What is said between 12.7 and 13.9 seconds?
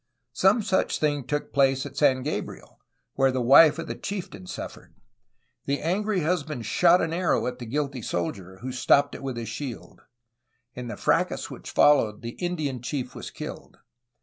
chief was killed.